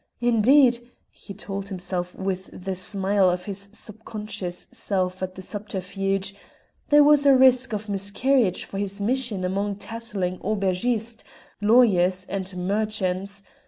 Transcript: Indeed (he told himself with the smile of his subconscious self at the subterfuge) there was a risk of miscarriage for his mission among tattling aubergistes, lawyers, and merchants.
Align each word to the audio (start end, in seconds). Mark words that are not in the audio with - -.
Indeed 0.19 0.79
(he 1.11 1.35
told 1.35 1.67
himself 1.67 2.15
with 2.15 2.49
the 2.51 2.73
smile 2.73 3.29
of 3.29 3.45
his 3.45 3.69
subconscious 3.71 4.67
self 4.71 5.21
at 5.21 5.35
the 5.35 5.43
subterfuge) 5.43 6.33
there 6.89 7.03
was 7.03 7.27
a 7.27 7.35
risk 7.37 7.71
of 7.71 7.87
miscarriage 7.87 8.65
for 8.65 8.79
his 8.79 8.99
mission 8.99 9.45
among 9.45 9.75
tattling 9.75 10.39
aubergistes, 10.39 11.23
lawyers, 11.61 12.25
and 12.29 12.57
merchants. 12.67 13.43